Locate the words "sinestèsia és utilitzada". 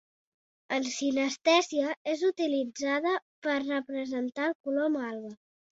0.93-3.15